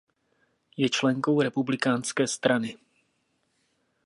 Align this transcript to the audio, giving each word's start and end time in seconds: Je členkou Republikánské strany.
Je 0.77 0.89
členkou 0.89 1.41
Republikánské 1.41 2.27
strany. 2.27 2.77